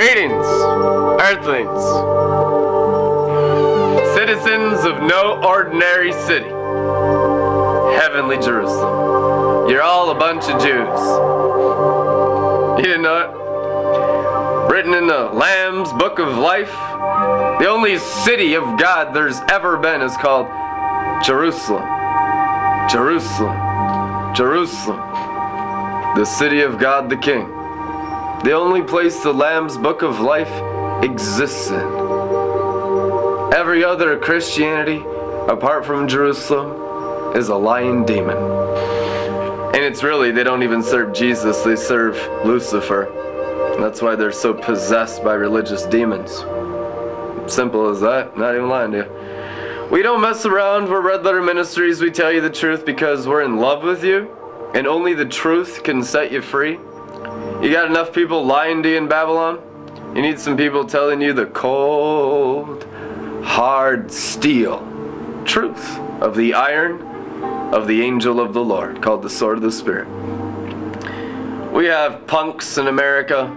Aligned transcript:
Greetings, 0.00 0.46
Earthlings, 1.20 1.84
citizens 4.14 4.86
of 4.86 5.02
no 5.02 5.42
ordinary 5.46 6.10
city, 6.12 6.48
heavenly 8.00 8.38
Jerusalem. 8.38 9.68
You're 9.68 9.82
all 9.82 10.10
a 10.10 10.14
bunch 10.14 10.44
of 10.44 10.58
Jews. 10.62 11.00
You 12.78 12.84
didn't 12.84 13.02
know 13.02 13.18
it? 13.18 14.72
Written 14.72 14.94
in 14.94 15.06
the 15.06 15.24
Lamb's 15.34 15.92
Book 15.92 16.18
of 16.18 16.38
Life, 16.38 16.72
the 17.60 17.68
only 17.68 17.98
city 17.98 18.54
of 18.54 18.64
God 18.78 19.12
there's 19.12 19.40
ever 19.50 19.76
been 19.76 20.00
is 20.00 20.16
called 20.16 20.46
Jerusalem. 21.22 21.84
Jerusalem. 22.88 24.34
Jerusalem. 24.34 25.00
The 26.16 26.24
city 26.24 26.62
of 26.62 26.78
God 26.78 27.10
the 27.10 27.18
King 27.18 27.59
the 28.44 28.52
only 28.52 28.82
place 28.82 29.22
the 29.22 29.32
Lamb's 29.32 29.76
Book 29.76 30.00
of 30.00 30.20
Life 30.20 30.50
exists 31.04 31.68
in. 31.68 31.80
Every 33.54 33.84
other 33.84 34.18
Christianity, 34.18 35.04
apart 35.46 35.84
from 35.84 36.08
Jerusalem, 36.08 37.36
is 37.36 37.48
a 37.48 37.54
lying 37.54 38.06
demon. 38.06 38.38
And 39.74 39.84
it's 39.84 40.02
really, 40.02 40.30
they 40.30 40.42
don't 40.42 40.62
even 40.62 40.82
serve 40.82 41.12
Jesus, 41.12 41.60
they 41.60 41.76
serve 41.76 42.16
Lucifer. 42.46 43.12
That's 43.78 44.00
why 44.00 44.16
they're 44.16 44.32
so 44.32 44.54
possessed 44.54 45.22
by 45.22 45.34
religious 45.34 45.84
demons. 45.84 46.38
Simple 47.52 47.90
as 47.90 48.00
that, 48.00 48.38
not 48.38 48.54
even 48.54 48.70
lying 48.70 48.92
to 48.92 48.98
you. 48.98 49.88
We 49.90 50.00
don't 50.02 50.22
mess 50.22 50.46
around, 50.46 50.88
we're 50.88 51.02
Red 51.02 51.24
Letter 51.24 51.42
Ministries, 51.42 52.00
we 52.00 52.10
tell 52.10 52.32
you 52.32 52.40
the 52.40 52.48
truth 52.48 52.86
because 52.86 53.28
we're 53.28 53.42
in 53.42 53.58
love 53.58 53.82
with 53.82 54.02
you, 54.02 54.34
and 54.74 54.86
only 54.86 55.12
the 55.12 55.26
truth 55.26 55.82
can 55.82 56.02
set 56.02 56.32
you 56.32 56.40
free. 56.40 56.78
You 57.62 57.70
got 57.70 57.90
enough 57.90 58.14
people 58.14 58.42
lying 58.42 58.82
to 58.82 58.88
you 58.88 58.96
in 58.96 59.06
Babylon? 59.06 59.60
You 60.16 60.22
need 60.22 60.40
some 60.40 60.56
people 60.56 60.86
telling 60.86 61.20
you 61.20 61.34
the 61.34 61.44
cold, 61.44 62.84
hard 63.44 64.10
steel 64.10 64.78
truth 65.44 65.98
of 66.22 66.34
the 66.36 66.54
iron 66.54 67.02
of 67.74 67.86
the 67.86 68.00
angel 68.00 68.40
of 68.40 68.54
the 68.54 68.64
Lord, 68.64 69.02
called 69.02 69.22
the 69.22 69.28
sword 69.28 69.58
of 69.58 69.62
the 69.62 69.70
Spirit. 69.70 70.08
We 71.70 71.84
have 71.84 72.26
punks 72.26 72.78
in 72.78 72.86
America 72.86 73.54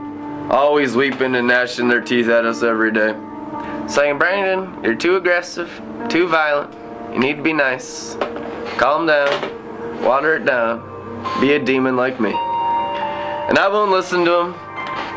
always 0.51 0.95
weeping 0.95 1.35
and 1.35 1.47
gnashing 1.47 1.87
their 1.87 2.01
teeth 2.01 2.27
at 2.27 2.45
us 2.45 2.61
every 2.61 2.91
day, 2.91 3.15
saying, 3.87 4.17
Brandon, 4.17 4.83
you're 4.83 4.95
too 4.95 5.15
aggressive, 5.15 5.71
too 6.09 6.27
violent. 6.27 6.73
You 7.13 7.19
need 7.19 7.37
to 7.37 7.41
be 7.41 7.53
nice. 7.53 8.15
Calm 8.77 9.05
down, 9.07 10.03
water 10.03 10.35
it 10.35 10.45
down, 10.45 10.81
be 11.39 11.53
a 11.53 11.59
demon 11.63 11.95
like 11.95 12.19
me. 12.19 12.33
And 13.53 13.59
I 13.59 13.67
won't 13.67 13.91
listen 13.91 14.25
to 14.25 14.31
them 14.31 14.53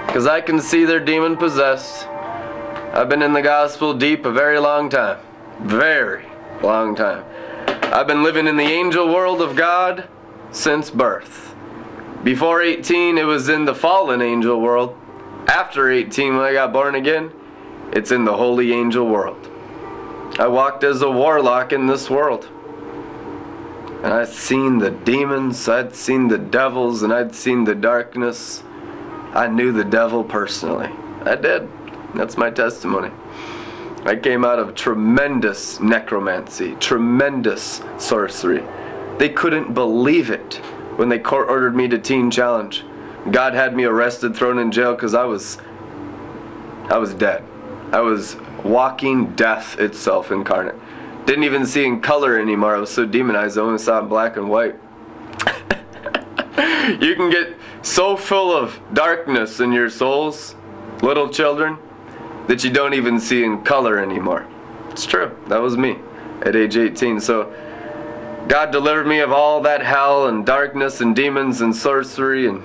because 0.07 0.27
I 0.27 0.43
can 0.43 0.61
see 0.61 0.85
they're 0.85 1.01
demon 1.01 1.39
possessed. 1.39 2.07
I've 2.07 3.09
been 3.09 3.23
in 3.23 3.33
the 3.33 3.41
gospel 3.41 3.95
deep 3.95 4.27
a 4.27 4.31
very 4.31 4.59
long 4.59 4.91
time. 4.91 5.21
Very 5.63 6.27
long 6.63 6.95
time. 6.95 7.25
I've 7.67 8.07
been 8.07 8.23
living 8.23 8.47
in 8.47 8.59
the 8.59 8.63
angel 8.63 9.09
world 9.09 9.41
of 9.41 9.57
God 9.57 10.07
since 10.51 10.91
birth. 10.91 11.55
Before 12.25 12.61
18, 12.61 13.17
it 13.17 13.25
was 13.25 13.49
in 13.49 13.65
the 13.65 13.75
fallen 13.75 14.21
angel 14.21 14.61
world. 14.61 14.95
After 15.49 15.91
18, 15.91 16.37
when 16.37 16.45
I 16.45 16.53
got 16.53 16.75
born 16.75 16.95
again, 16.95 17.33
it's 17.93 18.11
in 18.11 18.27
the 18.27 18.37
holy 18.37 18.71
angel 18.71 19.09
world. 19.09 19.51
I 20.39 20.49
walked 20.49 20.85
as 20.85 21.01
a 21.01 21.11
warlock 21.11 21.73
in 21.73 21.87
this 21.87 22.11
world. 22.11 22.51
And 24.03 24.13
I'd 24.13 24.29
seen 24.29 24.79
the 24.79 24.91
demons, 24.91 25.69
I'd 25.69 25.95
seen 25.95 26.29
the 26.29 26.39
devils, 26.39 27.03
and 27.03 27.13
I'd 27.13 27.35
seen 27.35 27.65
the 27.65 27.75
darkness. 27.75 28.63
I 29.33 29.49
knew 29.49 29.73
the 29.73 29.85
devil 29.85 30.23
personally. 30.23 30.91
I 31.25 31.35
did. 31.37 31.69
That's 32.15 32.37
my 32.37 32.51
testimony. 32.51 33.11
I 34.05 34.15
came 34.15 34.45
out 34.45 34.59
of 34.59 34.75
tremendous 34.75 35.81
necromancy, 35.81 36.77
tremendous 36.77 37.83
sorcery. 37.99 38.63
They 39.19 39.29
couldn't 39.29 39.75
believe 39.75 40.31
it 40.31 40.61
when 40.97 41.09
they 41.09 41.19
court 41.19 41.49
ordered 41.49 41.75
me 41.75 41.89
to 41.89 41.99
Teen 41.99 42.31
Challenge. 42.31 42.85
God 43.31 43.55
had 43.55 43.75
me 43.75 43.85
arrested, 43.85 44.37
thrown 44.37 44.59
in 44.59 44.71
jail 44.71 44.95
because 44.95 45.15
I 45.15 45.25
was 45.25 45.59
I 46.89 46.99
was 46.99 47.15
dead. 47.15 47.43
I 47.93 48.01
was 48.01 48.37
walking 48.63 49.35
death 49.35 49.81
itself 49.81 50.31
incarnate. 50.31 50.77
Didn't 51.27 51.43
even 51.43 51.67
see 51.67 51.85
in 51.85 52.01
color 52.01 52.39
anymore. 52.39 52.77
I 52.77 52.79
was 52.79 52.91
so 52.91 53.05
demonized, 53.05 53.59
I 53.59 53.63
only 53.63 53.79
saw 53.79 53.99
in 53.99 54.09
black 54.09 54.37
and 54.37 54.49
white. 54.49 54.77
you 57.01 57.17
can 57.17 57.31
get 57.31 57.57
so 57.83 58.17
full 58.17 58.57
of 58.57 58.79
darkness 58.95 59.59
in 59.59 59.73
your 59.73 59.91
souls, 59.91 60.55
little 61.03 61.29
children, 61.29 61.79
that 62.47 62.63
you 62.63 62.71
don't 62.71 62.95
even 62.95 63.19
see 63.19 63.43
in 63.43 63.65
color 63.65 63.99
anymore. 63.99 64.47
It's 64.91 65.05
true. 65.05 65.37
That 65.49 65.61
was 65.61 65.77
me 65.77 65.99
at 66.43 66.55
age 66.55 66.77
18. 66.77 67.19
So 67.19 67.53
God 68.47 68.71
delivered 68.71 69.09
me 69.09 69.19
of 69.19 69.33
all 69.33 69.61
that 69.63 69.83
hell 69.83 70.29
and 70.29 70.47
darkness 70.47 71.01
and 71.01 71.17
demons 71.17 71.61
and 71.61 71.75
sorcery 71.75 72.47
and 72.47 72.63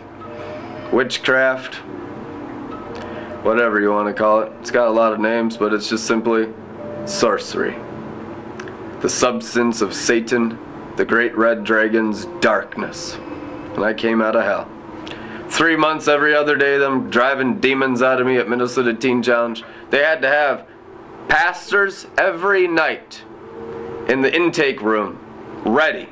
witchcraft. 0.93 1.77
Whatever 3.43 3.81
you 3.81 3.89
want 3.89 4.07
to 4.07 4.13
call 4.13 4.41
it. 4.41 4.51
It's 4.59 4.69
got 4.69 4.87
a 4.87 4.91
lot 4.91 5.13
of 5.13 5.19
names, 5.19 5.57
but 5.57 5.73
it's 5.73 5.89
just 5.89 6.05
simply 6.05 6.53
sorcery 7.07 7.75
the 9.01 9.09
substance 9.09 9.81
of 9.81 9.93
Satan, 9.93 10.57
the 10.95 11.05
great 11.05 11.35
red 11.35 11.63
dragon's 11.63 12.25
darkness. 12.39 13.15
And 13.75 13.83
I 13.83 13.93
came 13.93 14.21
out 14.21 14.35
of 14.35 14.43
hell. 14.43 14.69
Three 15.49 15.75
months 15.75 16.07
every 16.07 16.33
other 16.33 16.55
day, 16.55 16.77
them 16.77 17.09
driving 17.09 17.59
demons 17.59 18.01
out 18.01 18.21
of 18.21 18.27
me 18.27 18.37
at 18.37 18.47
Minnesota 18.47 18.93
Teen 18.93 19.21
Challenge. 19.21 19.63
They 19.89 19.99
had 19.99 20.21
to 20.21 20.27
have 20.27 20.67
pastors 21.27 22.07
every 22.17 22.67
night 22.67 23.23
in 24.07 24.21
the 24.21 24.33
intake 24.33 24.81
room 24.81 25.19
ready. 25.65 26.07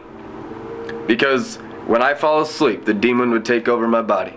Because 1.07 1.57
when 1.87 2.01
I 2.01 2.13
fall 2.13 2.41
asleep, 2.41 2.85
the 2.85 2.93
demon 2.93 3.31
would 3.31 3.45
take 3.45 3.67
over 3.67 3.87
my 3.87 4.01
body. 4.01 4.33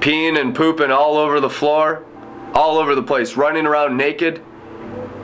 Peeing 0.00 0.40
and 0.40 0.54
pooping 0.54 0.90
all 0.90 1.16
over 1.16 1.40
the 1.40 1.50
floor, 1.50 2.04
all 2.54 2.78
over 2.78 2.94
the 2.94 3.02
place, 3.02 3.36
running 3.36 3.66
around 3.66 3.96
naked. 3.96 4.42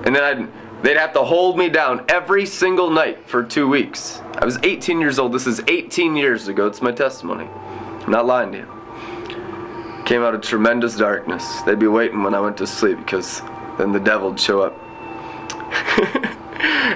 And 0.05 0.15
then 0.15 0.23
I'd 0.23 0.49
They'd 0.85 0.99
have 0.99 1.15
to 1.15 1.25
hold 1.25 1.57
me 1.57 1.71
down 1.71 2.05
every 2.11 2.45
single 2.45 2.91
night 2.91 3.27
for 3.27 3.43
two 3.43 3.67
weeks. 3.67 4.21
I 4.39 4.45
was 4.45 4.59
18 4.63 5.01
years 5.01 5.19
old. 5.19 5.33
This 5.33 5.47
is 5.47 5.63
18 5.67 6.15
years 6.15 6.49
ago. 6.49 6.67
It's 6.67 6.83
my 6.83 6.93
testimony. 6.93 7.47
I'm 7.47 8.11
not 8.11 8.27
lying 8.27 8.53
to 8.53 8.59
you. 8.59 10.05
Came 10.05 10.21
out 10.21 10.35
of 10.35 10.43
tremendous 10.43 10.95
darkness. 10.95 11.63
They'd 11.63 11.79
be 11.79 11.87
waiting 11.87 12.23
when 12.23 12.35
I 12.35 12.41
went 12.41 12.59
to 12.59 12.67
sleep 12.67 12.99
because 12.99 13.41
then 13.79 13.93
the 13.93 13.99
devil 13.99 14.29
would 14.29 14.39
show 14.39 14.61
up. 14.61 14.75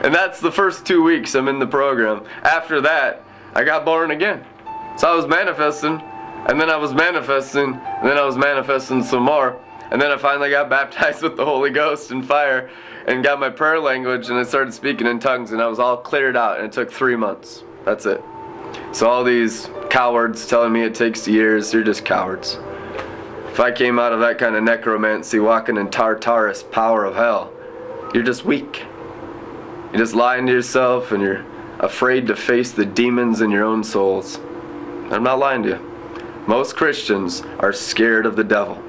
and 0.04 0.14
that's 0.14 0.38
the 0.38 0.52
first 0.52 0.84
two 0.84 1.02
weeks 1.02 1.34
I'm 1.34 1.48
in 1.48 1.58
the 1.58 1.66
program. 1.66 2.26
After 2.42 2.82
that, 2.82 3.24
I 3.54 3.64
got 3.64 3.86
born 3.86 4.10
again. 4.10 4.44
So 4.98 5.10
I 5.10 5.16
was 5.16 5.26
manifesting, 5.26 5.98
and 6.46 6.60
then 6.60 6.68
I 6.68 6.76
was 6.76 6.92
manifesting, 6.92 7.72
and 7.72 8.06
then 8.06 8.18
I 8.18 8.24
was 8.26 8.36
manifesting 8.36 9.02
some 9.02 9.22
more. 9.22 9.58
And 9.90 10.00
then 10.00 10.10
I 10.10 10.18
finally 10.18 10.50
got 10.50 10.68
baptized 10.68 11.22
with 11.22 11.36
the 11.36 11.44
Holy 11.44 11.70
Ghost 11.70 12.10
and 12.10 12.26
fire 12.26 12.70
and 13.06 13.24
got 13.24 13.40
my 13.40 13.48
prayer 13.48 13.80
language 13.80 14.28
and 14.28 14.38
I 14.38 14.42
started 14.42 14.74
speaking 14.74 15.06
in 15.06 15.18
tongues 15.18 15.52
and 15.52 15.62
I 15.62 15.66
was 15.66 15.78
all 15.78 15.96
cleared 15.96 16.36
out 16.36 16.58
and 16.58 16.66
it 16.66 16.72
took 16.72 16.92
three 16.92 17.16
months. 17.16 17.64
That's 17.84 18.04
it. 18.04 18.22
So 18.92 19.08
all 19.08 19.24
these 19.24 19.70
cowards 19.88 20.46
telling 20.46 20.72
me 20.72 20.82
it 20.82 20.94
takes 20.94 21.26
years, 21.26 21.72
you're 21.72 21.82
just 21.82 22.04
cowards. 22.04 22.58
If 23.50 23.60
I 23.60 23.72
came 23.72 23.98
out 23.98 24.12
of 24.12 24.20
that 24.20 24.38
kind 24.38 24.54
of 24.54 24.62
necromancy 24.62 25.38
walking 25.38 25.78
in 25.78 25.90
Tartarus 25.90 26.62
power 26.62 27.04
of 27.04 27.14
hell, 27.14 27.52
you're 28.12 28.22
just 28.22 28.44
weak. 28.44 28.84
You're 29.90 30.02
just 30.02 30.14
lying 30.14 30.46
to 30.46 30.52
yourself 30.52 31.12
and 31.12 31.22
you're 31.22 31.44
afraid 31.78 32.26
to 32.26 32.36
face 32.36 32.72
the 32.72 32.84
demons 32.84 33.40
in 33.40 33.50
your 33.50 33.64
own 33.64 33.82
souls. 33.82 34.38
I'm 35.10 35.22
not 35.22 35.38
lying 35.38 35.62
to 35.62 35.68
you. 35.70 36.44
Most 36.46 36.76
Christians 36.76 37.42
are 37.58 37.72
scared 37.72 38.26
of 38.26 38.36
the 38.36 38.44
devil. 38.44 38.82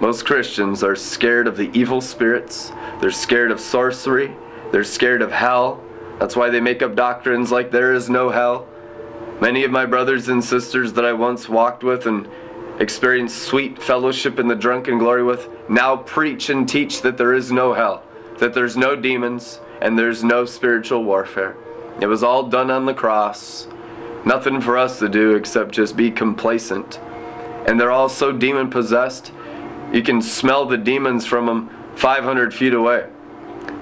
Most 0.00 0.26
Christians 0.26 0.82
are 0.82 0.94
scared 0.94 1.46
of 1.46 1.56
the 1.56 1.70
evil 1.72 2.02
spirits, 2.02 2.70
they're 3.00 3.10
scared 3.10 3.50
of 3.50 3.60
sorcery, 3.60 4.36
they're 4.70 4.84
scared 4.84 5.22
of 5.22 5.32
hell. 5.32 5.82
That's 6.18 6.36
why 6.36 6.50
they 6.50 6.60
make 6.60 6.82
up 6.82 6.94
doctrines 6.94 7.50
like 7.50 7.70
there 7.70 7.94
is 7.94 8.10
no 8.10 8.30
hell. 8.30 8.66
Many 9.40 9.64
of 9.64 9.70
my 9.70 9.86
brothers 9.86 10.28
and 10.28 10.44
sisters 10.44 10.92
that 10.94 11.04
I 11.04 11.12
once 11.12 11.48
walked 11.48 11.82
with 11.82 12.06
and 12.06 12.28
experienced 12.78 13.42
sweet 13.42 13.82
fellowship 13.82 14.38
in 14.38 14.48
the 14.48 14.54
drunken 14.54 14.98
glory 14.98 15.22
with 15.22 15.48
now 15.68 15.96
preach 15.96 16.50
and 16.50 16.68
teach 16.68 17.00
that 17.02 17.16
there 17.16 17.32
is 17.32 17.50
no 17.50 17.72
hell, 17.72 18.02
that 18.38 18.52
there's 18.52 18.76
no 18.76 18.96
demons, 18.96 19.60
and 19.80 19.98
there's 19.98 20.22
no 20.22 20.44
spiritual 20.44 21.04
warfare. 21.04 21.56
It 22.00 22.06
was 22.06 22.22
all 22.22 22.48
done 22.48 22.70
on 22.70 22.84
the 22.84 22.94
cross. 22.94 23.66
Nothing 24.26 24.60
for 24.60 24.76
us 24.76 24.98
to 24.98 25.08
do 25.08 25.34
except 25.34 25.72
just 25.72 25.96
be 25.96 26.10
complacent. 26.10 26.98
And 27.66 27.80
they're 27.80 27.90
all 27.90 28.08
so 28.08 28.32
demon 28.32 28.68
possessed 28.70 29.32
you 29.92 30.02
can 30.02 30.20
smell 30.20 30.66
the 30.66 30.76
demons 30.76 31.26
from 31.26 31.46
them 31.46 31.70
500 31.96 32.52
feet 32.52 32.74
away. 32.74 33.08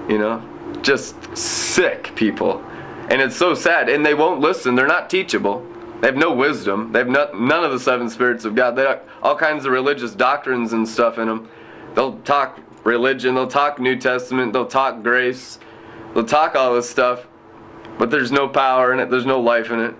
You 0.07 0.17
know, 0.17 0.79
just 0.81 1.15
sick 1.35 2.15
people. 2.15 2.63
And 3.09 3.21
it's 3.21 3.35
so 3.35 3.53
sad. 3.53 3.89
And 3.89 4.05
they 4.05 4.13
won't 4.13 4.39
listen. 4.39 4.75
They're 4.75 4.87
not 4.87 5.09
teachable. 5.09 5.65
They 6.01 6.07
have 6.07 6.17
no 6.17 6.33
wisdom. 6.33 6.91
They 6.91 6.99
have 6.99 7.07
not, 7.07 7.39
none 7.39 7.63
of 7.63 7.71
the 7.71 7.79
seven 7.79 8.09
spirits 8.09 8.45
of 8.45 8.55
God. 8.55 8.75
They 8.75 8.83
have 8.83 9.01
all 9.21 9.35
kinds 9.35 9.65
of 9.65 9.71
religious 9.71 10.13
doctrines 10.13 10.73
and 10.73 10.87
stuff 10.87 11.17
in 11.17 11.27
them. 11.27 11.49
They'll 11.95 12.19
talk 12.19 12.59
religion, 12.85 13.35
they'll 13.35 13.47
talk 13.47 13.79
New 13.79 13.97
Testament, 13.97 14.53
they'll 14.53 14.67
talk 14.67 15.03
grace, 15.03 15.59
they'll 16.13 16.23
talk 16.25 16.55
all 16.55 16.75
this 16.75 16.89
stuff, 16.89 17.27
but 17.97 18.11
there's 18.11 18.31
no 18.31 18.47
power 18.47 18.93
in 18.93 18.99
it, 18.99 19.09
there's 19.09 19.25
no 19.25 19.39
life 19.39 19.71
in 19.71 19.79
it. 19.79 19.95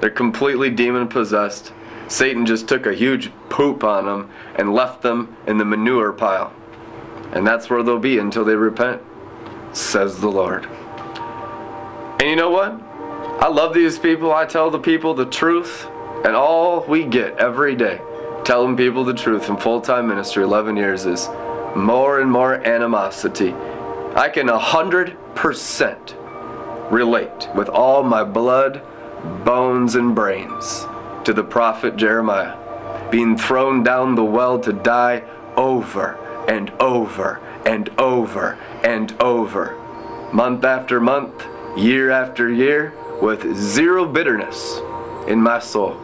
They're 0.00 0.10
completely 0.10 0.68
demon 0.70 1.08
possessed. 1.08 1.72
Satan 2.08 2.44
just 2.44 2.68
took 2.68 2.86
a 2.86 2.92
huge 2.92 3.30
poop 3.48 3.84
on 3.84 4.06
them 4.06 4.30
and 4.56 4.74
left 4.74 5.02
them 5.02 5.36
in 5.46 5.58
the 5.58 5.64
manure 5.64 6.12
pile. 6.12 6.52
And 7.32 7.46
that's 7.46 7.68
where 7.68 7.82
they'll 7.82 7.98
be 7.98 8.18
until 8.18 8.44
they 8.44 8.54
repent, 8.54 9.02
says 9.72 10.20
the 10.20 10.28
Lord. 10.28 10.66
And 12.20 12.30
you 12.30 12.36
know 12.36 12.50
what? 12.50 12.80
I 13.40 13.48
love 13.48 13.74
these 13.74 13.98
people. 13.98 14.32
I 14.32 14.46
tell 14.46 14.70
the 14.70 14.78
people 14.78 15.14
the 15.14 15.26
truth, 15.26 15.86
and 16.24 16.34
all 16.34 16.84
we 16.86 17.04
get 17.04 17.36
every 17.38 17.76
day, 17.76 18.00
telling 18.44 18.76
people 18.76 19.04
the 19.04 19.14
truth 19.14 19.50
in 19.50 19.56
full 19.56 19.80
time 19.80 20.08
ministry, 20.08 20.42
11 20.42 20.76
years, 20.76 21.04
is 21.04 21.28
more 21.76 22.20
and 22.20 22.30
more 22.30 22.54
animosity. 22.66 23.52
I 24.14 24.30
can 24.30 24.48
100% 24.48 26.90
relate 26.90 27.48
with 27.54 27.68
all 27.68 28.02
my 28.02 28.24
blood, 28.24 28.82
bones, 29.44 29.94
and 29.94 30.14
brains 30.14 30.86
to 31.24 31.34
the 31.34 31.44
prophet 31.44 31.96
Jeremiah, 31.96 32.56
being 33.10 33.36
thrown 33.36 33.82
down 33.82 34.14
the 34.14 34.24
well 34.24 34.58
to 34.60 34.72
die 34.72 35.22
over 35.56 36.14
and 36.48 36.70
over 36.80 37.40
and 37.64 37.88
over 37.98 38.58
and 38.84 39.12
over, 39.20 39.74
month 40.32 40.64
after 40.64 41.00
month, 41.00 41.44
year 41.76 42.10
after 42.10 42.50
year, 42.50 42.94
with 43.20 43.56
zero 43.56 44.06
bitterness 44.06 44.78
in 45.26 45.40
my 45.42 45.58
soul. 45.58 46.00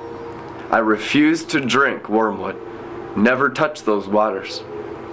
I 0.71 0.79
refuse 0.79 1.45
to 1.47 1.61
drink 1.61 2.09
wormwood, 2.09 2.57
never 3.17 3.51
touch 3.51 3.83
those 3.83 4.09
waters. 4.09 4.63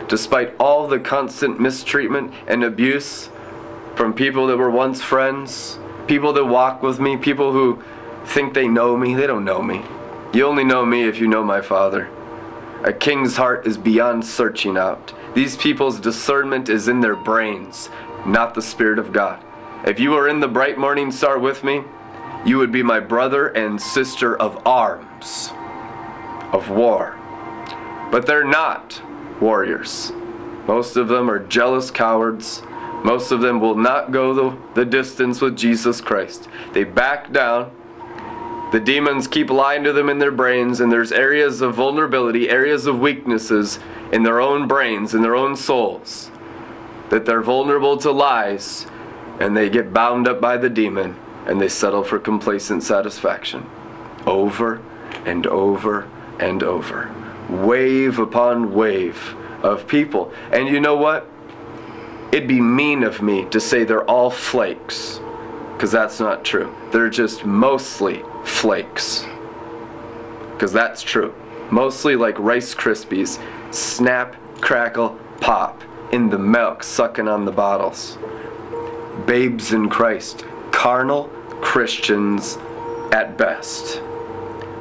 Despite 0.07 0.55
all 0.59 0.87
the 0.87 0.99
constant 0.99 1.59
mistreatment 1.59 2.33
and 2.47 2.63
abuse 2.63 3.29
from 3.95 4.13
people 4.13 4.47
that 4.47 4.57
were 4.57 4.71
once 4.71 5.01
friends, 5.01 5.77
people 6.07 6.33
that 6.33 6.45
walk 6.45 6.81
with 6.81 6.99
me, 6.99 7.17
people 7.17 7.51
who 7.51 7.83
think 8.25 8.53
they 8.53 8.67
know 8.67 8.97
me, 8.97 9.13
they 9.13 9.27
don't 9.27 9.45
know 9.45 9.61
me. 9.61 9.83
You 10.31 10.45
only 10.45 10.63
know 10.63 10.85
me 10.85 11.07
if 11.07 11.19
you 11.19 11.27
know 11.27 11.43
my 11.43 11.59
Father. 11.59 12.07
A 12.83 12.93
king's 12.93 13.35
heart 13.35 13.65
is 13.65 13.79
beyond 13.79 14.23
searching 14.23 14.77
out. 14.77 15.13
These 15.33 15.57
people's 15.57 15.99
discernment 15.99 16.69
is 16.69 16.87
in 16.87 17.01
their 17.01 17.15
brains, 17.15 17.89
not 18.27 18.53
the 18.53 18.61
Spirit 18.61 18.99
of 18.99 19.11
God. 19.11 19.43
If 19.85 19.99
you 19.99 20.11
were 20.11 20.29
in 20.29 20.39
the 20.39 20.47
bright 20.47 20.77
morning 20.77 21.11
star 21.11 21.39
with 21.39 21.63
me, 21.63 21.83
you 22.45 22.59
would 22.59 22.71
be 22.71 22.83
my 22.83 22.99
brother 22.99 23.47
and 23.47 23.81
sister 23.81 24.37
of 24.37 24.65
arms, 24.67 25.49
of 26.53 26.69
war. 26.69 27.17
But 28.11 28.27
they're 28.27 28.45
not 28.45 29.01
warriors. 29.41 30.11
Most 30.67 30.95
of 30.95 31.07
them 31.07 31.29
are 31.29 31.39
jealous 31.39 31.89
cowards. 31.89 32.61
Most 33.03 33.31
of 33.31 33.41
them 33.41 33.59
will 33.59 33.75
not 33.75 34.11
go 34.11 34.33
the, 34.33 34.57
the 34.75 34.85
distance 34.85 35.41
with 35.41 35.57
Jesus 35.57 36.01
Christ. 36.01 36.47
They 36.73 36.83
back 36.83 37.31
down 37.31 37.71
the 38.71 38.79
demons 38.79 39.27
keep 39.27 39.49
lying 39.49 39.83
to 39.83 39.93
them 39.93 40.09
in 40.09 40.19
their 40.19 40.31
brains, 40.31 40.79
and 40.79 40.91
there's 40.91 41.11
areas 41.11 41.61
of 41.61 41.75
vulnerability, 41.75 42.49
areas 42.49 42.85
of 42.85 42.99
weaknesses 42.99 43.79
in 44.11 44.23
their 44.23 44.39
own 44.39 44.67
brains, 44.67 45.13
in 45.13 45.21
their 45.21 45.35
own 45.35 45.55
souls, 45.55 46.29
that 47.09 47.25
they're 47.25 47.41
vulnerable 47.41 47.97
to 47.97 48.11
lies, 48.11 48.85
and 49.39 49.57
they 49.57 49.69
get 49.69 49.93
bound 49.93 50.27
up 50.27 50.39
by 50.39 50.55
the 50.57 50.69
demon, 50.69 51.15
and 51.47 51.59
they 51.59 51.69
settle 51.69 52.03
for 52.03 52.19
complacent 52.19 52.83
satisfaction. 52.83 53.67
Over 54.27 54.81
and 55.25 55.47
over 55.47 56.07
and 56.39 56.61
over. 56.61 57.13
Wave 57.49 58.19
upon 58.19 58.73
wave 58.73 59.35
of 59.63 59.87
people. 59.87 60.31
And 60.51 60.67
you 60.67 60.79
know 60.79 60.95
what? 60.95 61.27
It'd 62.31 62.47
be 62.47 62.61
mean 62.61 63.01
of 63.01 63.23
me 63.23 63.45
to 63.45 63.59
say 63.59 63.83
they're 63.83 64.03
all 64.03 64.29
flakes, 64.29 65.19
because 65.73 65.91
that's 65.91 66.19
not 66.19 66.45
true. 66.45 66.75
They're 66.91 67.09
just 67.09 67.45
mostly 67.45 68.23
flakes. 68.43 69.25
Because 70.53 70.73
that's 70.73 71.01
true. 71.01 71.33
Mostly 71.71 72.15
like 72.15 72.37
Rice 72.39 72.75
Krispies, 72.75 73.41
snap, 73.73 74.35
crackle, 74.59 75.17
pop 75.39 75.81
in 76.11 76.29
the 76.29 76.39
milk, 76.39 76.83
sucking 76.83 77.27
on 77.27 77.45
the 77.45 77.51
bottles. 77.51 78.17
Babes 79.25 79.71
in 79.73 79.89
Christ, 79.89 80.45
carnal 80.71 81.25
Christians 81.61 82.57
at 83.11 83.37
best. 83.37 84.01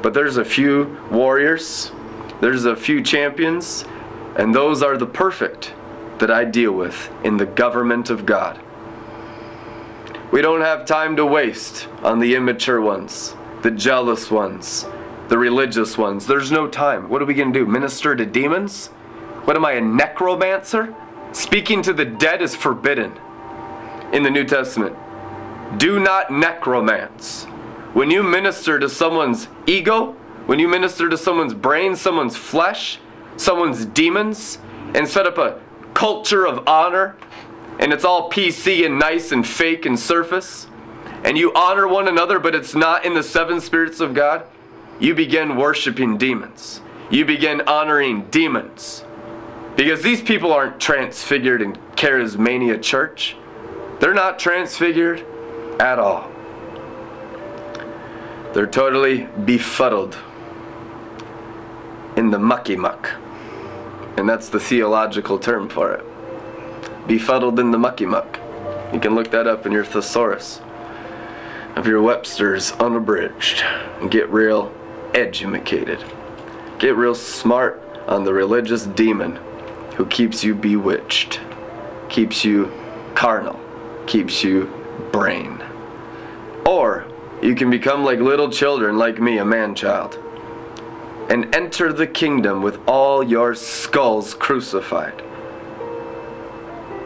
But 0.01 0.13
there's 0.13 0.37
a 0.37 0.45
few 0.45 0.97
warriors, 1.11 1.91
there's 2.41 2.65
a 2.65 2.75
few 2.75 3.03
champions, 3.03 3.85
and 4.37 4.53
those 4.53 4.81
are 4.81 4.97
the 4.97 5.05
perfect 5.05 5.73
that 6.19 6.31
I 6.31 6.45
deal 6.45 6.71
with 6.73 7.09
in 7.23 7.37
the 7.37 7.45
government 7.45 8.09
of 8.09 8.25
God. 8.25 8.59
We 10.31 10.41
don't 10.41 10.61
have 10.61 10.85
time 10.85 11.15
to 11.15 11.25
waste 11.25 11.87
on 12.03 12.19
the 12.19 12.35
immature 12.35 12.81
ones 12.81 13.35
the 13.61 13.71
jealous 13.71 14.31
ones, 14.31 14.85
the 15.27 15.37
religious 15.37 15.97
ones. 15.97 16.25
There's 16.25 16.51
no 16.51 16.67
time. 16.67 17.09
What 17.09 17.21
are 17.21 17.25
we 17.25 17.33
going 17.33 17.53
to 17.53 17.59
do? 17.59 17.65
Minister 17.65 18.15
to 18.15 18.25
demons? 18.25 18.87
What 19.45 19.55
am 19.55 19.65
I, 19.65 19.73
a 19.73 19.81
necromancer? 19.81 20.93
Speaking 21.31 21.81
to 21.83 21.93
the 21.93 22.05
dead 22.05 22.41
is 22.41 22.55
forbidden 22.55 23.13
in 24.11 24.23
the 24.23 24.29
New 24.29 24.43
Testament. 24.43 24.95
Do 25.77 25.99
not 25.99 26.31
necromance. 26.31 27.45
When 27.93 28.09
you 28.09 28.23
minister 28.23 28.79
to 28.79 28.89
someone's 28.89 29.47
ego, 29.67 30.13
when 30.45 30.59
you 30.59 30.67
minister 30.67 31.09
to 31.09 31.17
someone's 31.17 31.53
brain, 31.53 31.95
someone's 31.95 32.35
flesh, 32.35 32.99
someone's 33.37 33.85
demons, 33.85 34.57
and 34.95 35.07
set 35.07 35.27
up 35.27 35.37
a 35.37 35.61
culture 35.93 36.47
of 36.47 36.67
honor, 36.67 37.15
and 37.79 37.93
it's 37.93 38.03
all 38.03 38.29
PC 38.31 38.85
and 38.85 38.97
nice 38.97 39.31
and 39.31 39.45
fake 39.45 39.85
and 39.85 39.99
surface, 39.99 40.67
and 41.23 41.37
you 41.37 41.53
honor 41.53 41.87
one 41.87 42.07
another, 42.07 42.39
but 42.39 42.55
it's 42.55 42.75
not 42.75 43.05
in 43.05 43.13
the 43.13 43.23
seven 43.23 43.59
spirits 43.59 43.99
of 43.99 44.13
God, 44.13 44.45
you 44.99 45.13
begin 45.13 45.57
worshiping 45.57 46.17
demons. 46.17 46.81
You 47.09 47.25
begin 47.25 47.61
honoring 47.61 48.27
demons. 48.29 49.03
Because 49.75 50.01
these 50.01 50.21
people 50.21 50.53
aren't 50.53 50.79
transfigured 50.79 51.61
in 51.61 51.73
charismania 51.95 52.81
church. 52.81 53.35
They're 53.99 54.13
not 54.13 54.39
transfigured 54.39 55.25
at 55.79 55.99
all. 55.99 56.29
They're 58.53 58.67
totally 58.67 59.27
befuddled 59.45 60.17
in 62.15 62.31
the 62.31 62.39
mucky 62.39 62.75
muck. 62.75 63.11
And 64.17 64.27
that's 64.27 64.49
the 64.49 64.59
theological 64.59 65.39
term 65.39 65.69
for 65.69 65.93
it. 65.93 66.05
Befuddled 67.07 67.59
in 67.59 67.71
the 67.71 67.77
mucky 67.77 68.05
muck. 68.05 68.39
You 68.93 68.99
can 68.99 69.15
look 69.15 69.31
that 69.31 69.47
up 69.47 69.65
in 69.65 69.71
your 69.71 69.85
thesaurus 69.85 70.61
of 71.79 71.87
your 71.87 72.01
Webster's 72.01 72.73
unabridged 72.73 73.63
and 74.01 74.11
get 74.11 74.29
real 74.29 74.69
educated. 75.13 76.03
Get 76.77 76.97
real 76.97 77.15
smart 77.15 77.81
on 78.05 78.25
the 78.25 78.33
religious 78.33 78.85
demon 78.85 79.37
who 79.95 80.05
keeps 80.05 80.43
you 80.43 80.53
bewitched, 80.53 81.39
keeps 82.09 82.43
you 82.43 82.69
carnal, 83.15 83.57
keeps 84.07 84.43
you 84.43 84.69
brain. 85.13 85.63
Or 86.65 87.07
you 87.41 87.55
can 87.55 87.69
become 87.69 88.03
like 88.03 88.19
little 88.19 88.51
children, 88.51 88.97
like 88.97 89.21
me, 89.21 89.37
a 89.37 89.45
man 89.45 89.73
child, 89.73 90.19
and 91.29 91.55
enter 91.55 91.93
the 91.93 92.07
kingdom 92.07 92.61
with 92.61 92.77
all 92.89 93.23
your 93.23 93.55
skulls 93.55 94.33
crucified. 94.33 95.21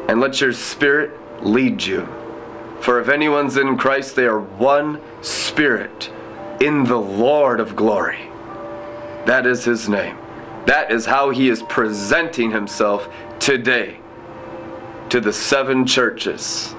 And 0.09 0.19
let 0.19 0.41
your 0.41 0.51
spirit 0.51 1.11
lead 1.45 1.83
you 1.83 2.09
for 2.83 2.99
if 2.99 3.07
anyone's 3.07 3.55
in 3.55 3.77
Christ, 3.77 4.17
they 4.17 4.25
are 4.25 4.41
one 4.41 4.99
spirit 5.21 6.11
in 6.59 6.83
the 6.83 6.99
Lord 6.99 7.61
of 7.61 7.77
glory. 7.77 8.27
That 9.25 9.47
is 9.47 9.63
his 9.63 9.87
name. 9.87 10.17
That 10.65 10.91
is 10.91 11.05
how 11.05 11.29
he 11.29 11.47
is 11.47 11.63
presenting 11.63 12.51
himself 12.51 13.07
today 13.39 13.99
to 15.07 15.21
the 15.21 15.31
seven 15.31 15.85
churches 15.85 16.75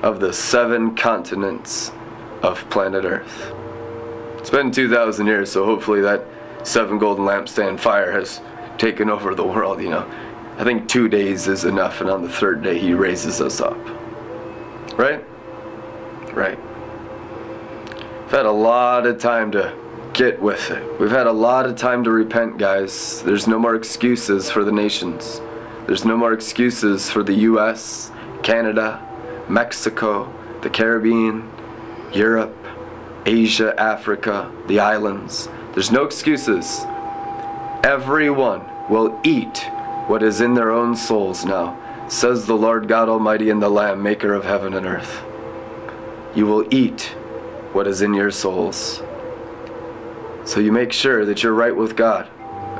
of 0.00 0.18
the 0.18 0.32
seven 0.32 0.96
continents 0.96 1.92
of 2.40 2.68
planet 2.70 3.04
Earth. 3.04 3.52
It's 4.38 4.48
been 4.48 4.70
2,000 4.70 5.26
years, 5.26 5.52
so 5.52 5.66
hopefully 5.66 6.00
that 6.00 6.24
seven 6.62 6.98
golden 6.98 7.26
lampstand 7.26 7.80
fire 7.80 8.12
has 8.12 8.40
taken 8.78 9.10
over 9.10 9.34
the 9.34 9.44
world, 9.44 9.82
you 9.82 9.90
know. 9.90 10.10
I 10.56 10.64
think 10.64 10.88
two 10.88 11.08
days 11.08 11.48
is 11.48 11.66
enough, 11.66 12.00
and 12.00 12.08
on 12.08 12.22
the 12.22 12.30
third 12.30 12.62
day, 12.62 12.78
he 12.78 12.94
raises 12.94 13.42
us 13.42 13.60
up. 13.60 13.78
Right? 15.02 15.24
Right. 16.32 16.58
We've 18.20 18.30
had 18.30 18.46
a 18.46 18.52
lot 18.52 19.04
of 19.04 19.18
time 19.18 19.50
to 19.50 19.74
get 20.12 20.40
with 20.40 20.70
it. 20.70 21.00
We've 21.00 21.10
had 21.10 21.26
a 21.26 21.32
lot 21.32 21.66
of 21.66 21.74
time 21.74 22.04
to 22.04 22.12
repent, 22.12 22.56
guys. 22.56 23.20
There's 23.24 23.48
no 23.48 23.58
more 23.58 23.74
excuses 23.74 24.48
for 24.48 24.62
the 24.62 24.70
nations. 24.70 25.40
There's 25.88 26.04
no 26.04 26.16
more 26.16 26.32
excuses 26.32 27.10
for 27.10 27.24
the 27.24 27.34
US, 27.50 28.12
Canada, 28.44 29.04
Mexico, 29.48 30.32
the 30.62 30.70
Caribbean, 30.70 31.50
Europe, 32.12 32.56
Asia, 33.26 33.74
Africa, 33.80 34.52
the 34.68 34.78
islands. 34.78 35.48
There's 35.74 35.90
no 35.90 36.04
excuses. 36.04 36.86
everyone 37.82 38.62
will 38.88 39.20
eat 39.24 39.68
what 40.06 40.22
is 40.22 40.40
in 40.40 40.54
their 40.54 40.70
own 40.70 40.94
souls 40.94 41.44
now, 41.44 41.76
says 42.12 42.44
the 42.44 42.54
Lord 42.54 42.88
God 42.88 43.08
Almighty 43.08 43.48
and 43.48 43.62
the 43.62 43.70
Lamb, 43.70 44.02
maker 44.02 44.34
of 44.34 44.44
heaven 44.44 44.74
and 44.74 44.84
earth. 44.84 45.22
You 46.34 46.44
will 46.44 46.72
eat 46.72 47.16
what 47.72 47.86
is 47.86 48.02
in 48.02 48.12
your 48.12 48.30
souls. 48.30 49.02
So 50.44 50.60
you 50.60 50.72
make 50.72 50.92
sure 50.92 51.24
that 51.24 51.42
you're 51.42 51.54
right 51.54 51.74
with 51.74 51.96
God 51.96 52.28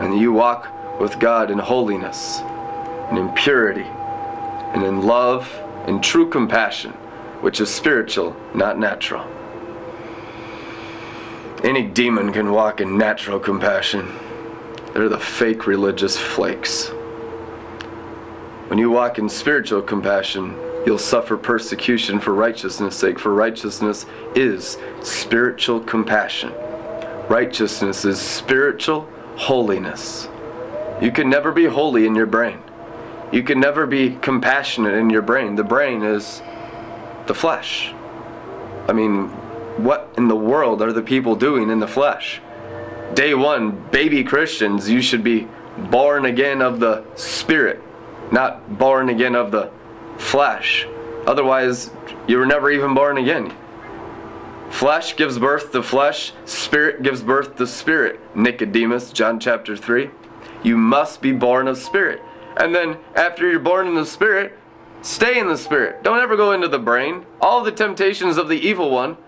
and 0.01 0.21
you 0.21 0.35
walk 0.35 0.69
with 1.01 1.19
God 1.19 1.51
in 1.51 1.59
holiness 1.59 2.41
and 2.41 3.17
in 3.17 3.31
purity 3.31 3.87
and 4.75 4.85
in 4.85 5.01
love 5.01 5.51
and 5.87 6.05
true 6.05 6.29
compassion, 6.29 6.93
which 7.41 7.59
is 7.59 7.75
spiritual, 7.75 8.37
not 8.55 8.79
natural. 8.79 9.27
Any 11.65 11.85
demon 11.85 12.35
can 12.35 12.51
walk 12.53 12.83
in 12.83 12.99
natural 12.99 13.41
compassion. 13.41 14.13
They're 14.93 15.09
the 15.09 15.19
fake 15.19 15.67
religious 15.67 16.19
flakes. 16.19 16.93
When 18.73 18.79
you 18.79 18.89
walk 18.89 19.19
in 19.19 19.29
spiritual 19.29 19.83
compassion, 19.83 20.57
you'll 20.87 20.97
suffer 20.97 21.37
persecution 21.37 22.19
for 22.19 22.33
righteousness' 22.33 22.97
sake, 22.97 23.19
for 23.19 23.35
righteousness 23.35 24.07
is 24.35 24.79
spiritual 25.03 25.81
compassion. 25.81 26.55
Righteousness 27.29 28.07
is 28.07 28.19
spiritual 28.19 29.07
holiness. 29.37 30.27
You 31.03 31.13
can 31.13 31.29
never 31.29 31.53
be 31.53 31.67
holy 31.67 32.07
in 32.07 32.15
your 32.15 32.25
brain. 32.25 32.61
You 33.31 33.43
can 33.43 33.61
never 33.61 33.87
be 33.87 34.17
compassionate 34.23 34.95
in 34.95 35.11
your 35.11 35.21
brain. 35.21 35.55
The 35.55 35.65
brain 35.65 36.03
is 36.03 36.41
the 37.27 37.35
flesh. 37.35 37.93
I 38.89 38.95
mean, 38.95 39.29
what 39.85 40.15
in 40.17 40.29
the 40.29 40.35
world 40.35 40.81
are 40.81 40.95
the 40.95 41.03
people 41.03 41.37
doing 41.37 41.69
in 41.69 41.79
the 41.79 41.87
flesh? 41.87 42.41
Day 43.13 43.35
one, 43.35 43.87
baby 43.91 44.25
Christians, 44.25 44.89
you 44.89 45.03
should 45.03 45.23
be 45.23 45.47
born 45.91 46.25
again 46.25 46.63
of 46.63 46.81
the 46.81 47.05
Spirit, 47.17 47.83
not 48.33 48.79
born 48.79 49.09
again 49.09 49.37
of 49.37 49.51
the 49.51 49.71
flesh. 50.19 50.87
Otherwise, 51.27 51.91
you 52.27 52.39
were 52.39 52.47
never 52.47 52.71
even 52.71 52.95
born 52.95 53.19
again. 53.19 53.55
Flesh 54.71 55.17
gives 55.17 55.39
birth 55.39 55.71
to 55.73 55.83
flesh, 55.83 56.33
spirit 56.47 57.03
gives 57.03 57.23
birth 57.23 57.57
to 57.57 57.67
spirit. 57.67 58.19
Nicodemus, 58.35 59.13
John 59.13 59.39
chapter 59.39 59.77
3. 59.77 60.11
You 60.63 60.77
must 60.77 61.21
be 61.21 61.33
born 61.33 61.69
of 61.69 61.77
spirit. 61.77 62.23
And 62.57 62.75
then, 62.75 62.97
after 63.15 63.49
you're 63.49 63.61
born 63.61 63.87
in 63.87 63.95
the 63.95 64.07
spirit, 64.07 64.59
stay 65.03 65.39
in 65.39 65.47
the 65.47 65.59
spirit. 65.59 66.03
Don't 66.03 66.21
ever 66.21 66.37
go 66.37 66.53
into 66.53 66.69
the 66.69 66.79
brain. 66.79 67.27
All 67.41 67.63
the 67.63 67.71
temptations 67.71 68.39
of 68.39 68.49
the 68.49 68.59
evil 68.59 68.91
one, 68.91 69.19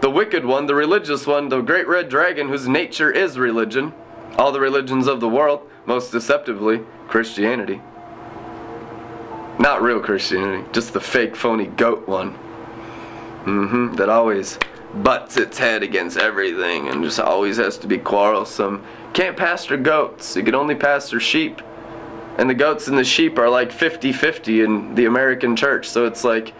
the 0.00 0.10
wicked 0.10 0.44
one, 0.44 0.66
the 0.66 0.74
religious 0.74 1.26
one, 1.26 1.48
the 1.48 1.60
great 1.60 1.86
red 1.86 2.08
dragon 2.08 2.48
whose 2.48 2.68
nature 2.68 3.10
is 3.10 3.38
religion, 3.38 3.92
all 4.36 4.52
the 4.52 4.60
religions 4.60 5.06
of 5.06 5.20
the 5.20 5.28
world, 5.28 5.68
most 5.86 6.12
deceptively, 6.12 6.80
Christianity. 7.08 7.80
Not 9.58 9.82
real 9.82 10.00
Christianity, 10.00 10.64
just 10.72 10.92
the 10.92 11.00
fake, 11.00 11.34
phony 11.34 11.66
goat 11.66 12.06
one. 12.06 12.34
Mm-hmm. 13.44 13.94
That 13.94 14.08
always 14.08 14.58
butts 14.94 15.36
its 15.36 15.58
head 15.58 15.82
against 15.82 16.16
everything 16.16 16.88
and 16.88 17.02
just 17.02 17.20
always 17.20 17.56
has 17.56 17.76
to 17.78 17.86
be 17.86 17.98
quarrelsome. 17.98 18.84
Can't 19.12 19.36
pastor 19.36 19.76
goats. 19.76 20.36
You 20.36 20.42
can 20.42 20.54
only 20.54 20.74
pastor 20.74 21.20
sheep. 21.20 21.60
And 22.36 22.48
the 22.48 22.54
goats 22.54 22.86
and 22.86 22.96
the 22.96 23.04
sheep 23.04 23.36
are 23.36 23.48
like 23.48 23.72
50 23.72 24.12
50 24.12 24.60
in 24.60 24.94
the 24.94 25.06
American 25.06 25.56
church. 25.56 25.88
So 25.88 26.06
it's 26.06 26.22
like 26.22 26.54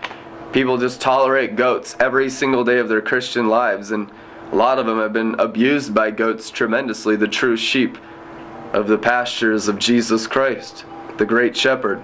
people 0.53 0.77
just 0.77 1.01
tolerate 1.01 1.57
goats 1.57 1.97
every 2.01 2.29
single 2.29 2.65
day 2.65 2.79
of 2.79 2.89
their 2.89 3.01
Christian 3.01 3.49
lives. 3.49 3.93
And 3.93 4.11
a 4.51 4.57
lot 4.57 4.79
of 4.79 4.87
them 4.87 4.99
have 4.99 5.13
been 5.13 5.37
abused 5.39 5.95
by 5.95 6.11
goats 6.11 6.51
tremendously, 6.51 7.15
the 7.17 7.29
true 7.29 7.57
sheep 7.57 7.97
of 8.73 8.89
the 8.89 8.99
pastures 8.99 9.69
of 9.69 9.79
Jesus 9.79 10.27
Christ, 10.27 10.85
the 11.17 11.25
great 11.25 11.57
shepherd. 11.57 12.03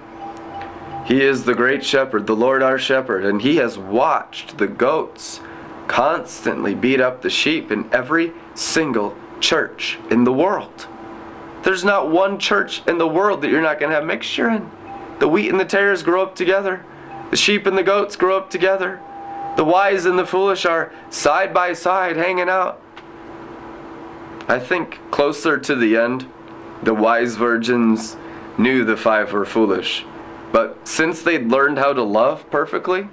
He 1.05 1.21
is 1.21 1.43
the 1.43 1.53
great 1.53 1.85
shepherd, 1.85 2.25
the 2.25 2.35
Lord 2.35 2.63
our 2.63 2.79
shepherd, 2.79 3.25
and 3.25 3.41
he 3.41 3.57
has 3.57 3.77
watched 3.77 4.57
the 4.57 4.67
goats 4.67 5.39
constantly 5.87 6.73
beat 6.73 6.99
up 6.99 7.21
the 7.21 7.29
sheep 7.29 7.71
in 7.71 7.87
every 7.93 8.33
single 8.55 9.15
church 9.39 9.99
in 10.09 10.23
the 10.23 10.33
world. 10.33 10.87
There's 11.61 11.83
not 11.83 12.09
one 12.09 12.39
church 12.39 12.81
in 12.87 12.97
the 12.97 13.07
world 13.07 13.41
that 13.41 13.51
you're 13.51 13.61
not 13.61 13.79
going 13.79 13.91
to 13.91 13.95
have 13.95 14.05
mixture 14.05 14.49
in. 14.49 14.71
The 15.19 15.27
wheat 15.27 15.49
and 15.49 15.59
the 15.59 15.65
tares 15.65 16.01
grow 16.01 16.23
up 16.23 16.35
together. 16.35 16.83
The 17.29 17.37
sheep 17.37 17.67
and 17.67 17.77
the 17.77 17.83
goats 17.83 18.15
grow 18.15 18.37
up 18.37 18.49
together. 18.49 18.99
The 19.57 19.63
wise 19.63 20.05
and 20.05 20.17
the 20.17 20.25
foolish 20.25 20.65
are 20.65 20.91
side 21.11 21.53
by 21.53 21.73
side 21.73 22.17
hanging 22.17 22.49
out. 22.49 22.81
I 24.47 24.59
think 24.59 24.99
closer 25.11 25.59
to 25.59 25.75
the 25.75 25.97
end, 25.97 26.27
the 26.81 26.93
wise 26.93 27.35
virgins 27.35 28.17
knew 28.57 28.83
the 28.83 28.97
five 28.97 29.33
were 29.33 29.45
foolish. 29.45 30.03
But 30.55 30.87
since 30.87 31.21
they'd 31.21 31.49
learned 31.49 31.79
how 31.79 31.91
to 31.91 32.01
love 32.01 32.49
perfectly, 32.49 33.09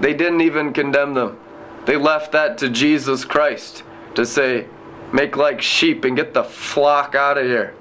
they 0.00 0.14
didn't 0.14 0.40
even 0.40 0.72
condemn 0.72 1.14
them. 1.14 1.38
They 1.86 1.96
left 1.96 2.32
that 2.32 2.58
to 2.58 2.68
Jesus 2.68 3.24
Christ 3.24 3.84
to 4.16 4.26
say, 4.26 4.66
make 5.12 5.36
like 5.36 5.62
sheep 5.62 6.04
and 6.04 6.16
get 6.16 6.34
the 6.34 6.42
flock 6.42 7.14
out 7.14 7.38
of 7.38 7.46
here. 7.46 7.76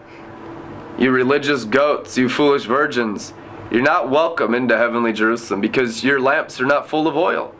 You 0.99 1.09
religious 1.09 1.65
goats, 1.65 2.15
you 2.15 2.29
foolish 2.29 2.65
virgins, 2.65 3.33
you're 3.71 3.81
not 3.81 4.11
welcome 4.11 4.53
into 4.53 4.77
heavenly 4.77 5.13
Jerusalem 5.13 5.61
because 5.61 6.03
your 6.03 6.19
lamps 6.19 6.61
are 6.61 6.67
not 6.67 6.87
full 6.87 7.07
of 7.07 7.17
oil. 7.17 7.55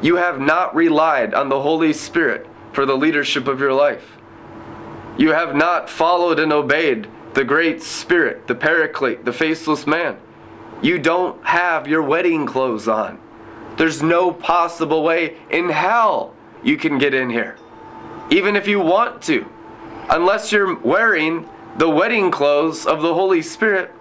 You 0.00 0.14
have 0.14 0.38
not 0.38 0.76
relied 0.76 1.34
on 1.34 1.48
the 1.48 1.62
Holy 1.62 1.92
Spirit 1.92 2.46
for 2.72 2.86
the 2.86 2.96
leadership 2.96 3.48
of 3.48 3.58
your 3.58 3.72
life. 3.72 4.16
You 5.18 5.32
have 5.32 5.56
not 5.56 5.90
followed 5.90 6.38
and 6.38 6.52
obeyed 6.52 7.08
the 7.34 7.42
great 7.42 7.82
Spirit, 7.82 8.46
the 8.46 8.54
Paraclete, 8.54 9.24
the 9.24 9.32
faceless 9.32 9.88
man. 9.88 10.18
You 10.82 10.98
don't 10.98 11.44
have 11.44 11.86
your 11.86 12.02
wedding 12.02 12.44
clothes 12.44 12.88
on. 12.88 13.20
There's 13.76 14.02
no 14.02 14.32
possible 14.32 15.02
way 15.02 15.36
in 15.48 15.68
hell 15.68 16.34
you 16.62 16.76
can 16.76 16.98
get 16.98 17.14
in 17.14 17.30
here, 17.30 17.56
even 18.30 18.56
if 18.56 18.66
you 18.66 18.80
want 18.80 19.22
to, 19.22 19.46
unless 20.10 20.52
you're 20.52 20.78
wearing 20.80 21.48
the 21.78 21.88
wedding 21.88 22.30
clothes 22.30 22.84
of 22.84 23.00
the 23.00 23.14
Holy 23.14 23.42
Spirit. 23.42 23.92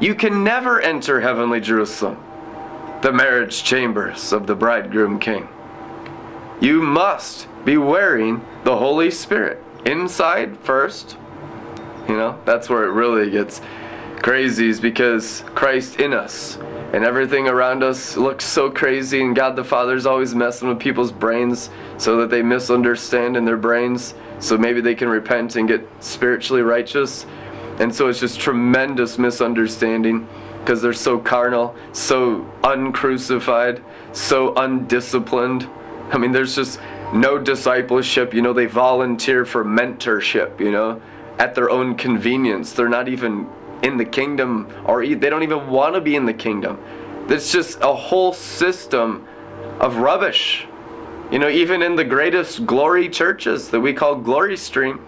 You 0.00 0.14
can 0.14 0.42
never 0.42 0.80
enter 0.80 1.20
heavenly 1.20 1.60
Jerusalem, 1.60 2.22
the 3.02 3.12
marriage 3.12 3.62
chambers 3.62 4.32
of 4.32 4.46
the 4.46 4.56
bridegroom 4.56 5.20
king. 5.20 5.48
You 6.60 6.82
must 6.82 7.46
be 7.64 7.76
wearing 7.76 8.44
the 8.64 8.76
Holy 8.76 9.10
Spirit 9.10 9.62
inside 9.84 10.58
first. 10.58 11.16
You 12.08 12.16
know, 12.16 12.40
that's 12.44 12.68
where 12.68 12.84
it 12.84 12.92
really 12.92 13.30
gets 13.30 13.60
crazy, 14.22 14.68
is 14.68 14.80
because 14.80 15.44
Christ 15.54 16.00
in 16.00 16.14
us. 16.14 16.56
And 16.92 17.04
everything 17.04 17.48
around 17.48 17.82
us 17.82 18.16
looks 18.16 18.44
so 18.44 18.70
crazy 18.70 19.22
and 19.22 19.34
god 19.34 19.56
the 19.56 19.64
father's 19.64 20.04
always 20.04 20.34
messing 20.34 20.68
with 20.68 20.78
people's 20.78 21.10
brains 21.10 21.70
so 21.96 22.18
that 22.18 22.28
they 22.28 22.42
misunderstand 22.42 23.36
in 23.36 23.46
their 23.46 23.56
brains 23.56 24.14
so 24.40 24.58
maybe 24.58 24.80
they 24.82 24.94
can 24.94 25.08
repent 25.08 25.56
and 25.56 25.66
get 25.66 25.86
spiritually 26.00 26.62
righteous. 26.62 27.26
And 27.78 27.94
so 27.94 28.08
it's 28.08 28.20
just 28.20 28.38
tremendous 28.38 29.18
misunderstanding 29.18 30.28
because 30.60 30.82
they're 30.82 30.92
so 30.92 31.18
carnal 31.18 31.74
so 31.92 32.46
uncrucified 32.62 33.82
so 34.12 34.54
undisciplined. 34.54 35.68
I 36.10 36.18
mean 36.18 36.32
there's 36.32 36.54
just 36.54 36.78
no 37.14 37.38
discipleship 37.38 38.34
you 38.34 38.42
know 38.42 38.52
they 38.52 38.66
volunteer 38.66 39.44
for 39.46 39.64
mentorship 39.64 40.60
you 40.60 40.70
know 40.70 41.00
at 41.38 41.54
their 41.54 41.70
own 41.70 41.96
convenience. 41.96 42.72
They're 42.72 42.88
not 42.88 43.08
even 43.08 43.48
in 43.82 43.96
the 43.96 44.04
kingdom 44.04 44.72
or 44.84 45.06
they 45.06 45.30
don't 45.30 45.42
even 45.42 45.68
want 45.68 45.94
to 45.94 46.00
be 46.00 46.16
in 46.16 46.26
the 46.26 46.34
kingdom. 46.34 46.78
It's 47.28 47.52
just 47.52 47.78
a 47.80 47.94
whole 47.94 48.32
system 48.32 49.26
of 49.80 49.96
rubbish. 49.96 50.66
You 51.30 51.38
know, 51.38 51.48
even 51.48 51.82
in 51.82 51.96
the 51.96 52.04
greatest 52.04 52.66
glory 52.66 53.08
churches 53.08 53.70
that 53.70 53.80
we 53.80 53.92
call 53.92 54.16
Glory 54.16 54.56
Stream, 54.56 55.00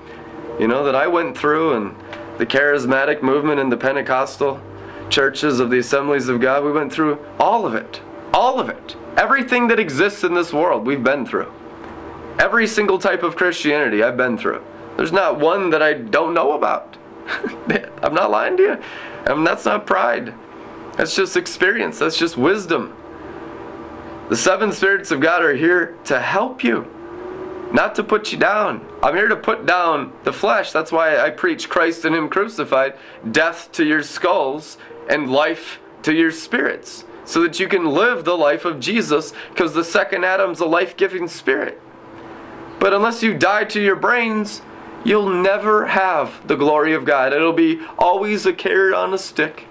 you 0.58 0.68
know, 0.68 0.84
that 0.84 0.94
I 0.94 1.06
went 1.06 1.36
through 1.36 1.74
and 1.74 1.96
the 2.38 2.46
charismatic 2.46 3.22
movement 3.22 3.60
and 3.60 3.70
the 3.70 3.76
Pentecostal 3.76 4.60
churches 5.10 5.60
of 5.60 5.70
the 5.70 5.78
assemblies 5.78 6.28
of 6.28 6.40
God, 6.40 6.64
we 6.64 6.72
went 6.72 6.92
through 6.92 7.18
all 7.38 7.66
of 7.66 7.74
it. 7.74 8.00
All 8.32 8.58
of 8.58 8.68
it. 8.68 8.96
Everything 9.16 9.68
that 9.68 9.78
exists 9.78 10.24
in 10.24 10.34
this 10.34 10.52
world, 10.52 10.86
we've 10.86 11.04
been 11.04 11.26
through. 11.26 11.52
Every 12.38 12.66
single 12.66 12.98
type 12.98 13.22
of 13.22 13.36
Christianity 13.36 14.02
I've 14.02 14.16
been 14.16 14.38
through. 14.38 14.64
There's 14.96 15.12
not 15.12 15.38
one 15.38 15.70
that 15.70 15.82
I 15.82 15.94
don't 15.94 16.34
know 16.34 16.52
about. 16.52 16.96
I'm 18.02 18.14
not 18.14 18.30
lying 18.30 18.56
to 18.58 18.62
you. 18.62 18.78
I 19.26 19.34
mean, 19.34 19.44
that's 19.44 19.64
not 19.64 19.86
pride. 19.86 20.34
That's 20.96 21.16
just 21.16 21.36
experience. 21.36 21.98
That's 21.98 22.18
just 22.18 22.36
wisdom. 22.36 22.96
The 24.28 24.36
seven 24.36 24.72
spirits 24.72 25.10
of 25.10 25.20
God 25.20 25.42
are 25.42 25.54
here 25.54 25.98
to 26.04 26.20
help 26.20 26.64
you, 26.64 26.90
not 27.72 27.94
to 27.96 28.04
put 28.04 28.32
you 28.32 28.38
down. 28.38 28.86
I'm 29.02 29.14
here 29.14 29.28
to 29.28 29.36
put 29.36 29.66
down 29.66 30.12
the 30.24 30.32
flesh. 30.32 30.72
That's 30.72 30.90
why 30.90 31.18
I 31.18 31.30
preach 31.30 31.68
Christ 31.68 32.04
and 32.04 32.14
Him 32.14 32.28
crucified, 32.28 32.94
death 33.30 33.70
to 33.72 33.84
your 33.84 34.02
skulls 34.02 34.78
and 35.10 35.30
life 35.30 35.78
to 36.02 36.14
your 36.14 36.30
spirits, 36.30 37.04
so 37.24 37.42
that 37.42 37.60
you 37.60 37.68
can 37.68 37.86
live 37.86 38.24
the 38.24 38.36
life 38.36 38.64
of 38.64 38.80
Jesus, 38.80 39.34
because 39.50 39.74
the 39.74 39.84
second 39.84 40.24
Adam's 40.24 40.60
a 40.60 40.66
life 40.66 40.96
giving 40.96 41.28
spirit. 41.28 41.80
But 42.78 42.94
unless 42.94 43.22
you 43.22 43.36
die 43.36 43.64
to 43.64 43.80
your 43.80 43.96
brains, 43.96 44.62
you'll 45.04 45.28
never 45.28 45.86
have 45.86 46.46
the 46.48 46.56
glory 46.56 46.94
of 46.94 47.04
God. 47.04 47.32
It'll 47.32 47.52
be 47.52 47.80
always 47.98 48.46
a 48.46 48.52
carrot 48.52 48.94
on 48.94 49.14
a 49.14 49.18
stick, 49.18 49.64